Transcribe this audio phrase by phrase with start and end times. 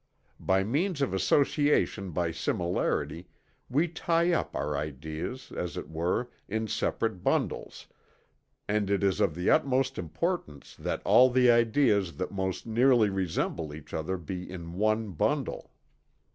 [0.39, 3.27] By means of association by similarity,
[3.69, 7.85] we tie up our ideas, as it were, in separate bundles,
[8.67, 13.75] and it is of the utmost importance that all the ideas that most nearly resemble
[13.75, 15.71] each other be in one bundle."